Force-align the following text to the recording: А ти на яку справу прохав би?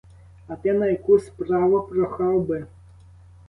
А 0.47 0.55
ти 0.55 0.73
на 0.73 0.87
яку 0.87 1.19
справу 1.19 1.81
прохав 1.81 2.45
би? 2.45 2.67